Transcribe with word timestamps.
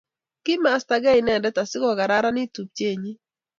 kimasta 0.43 0.95
gei 1.03 1.19
inendet 1.19 1.55
asikukararanit 1.63 2.51
tupchenyin. 2.55 3.17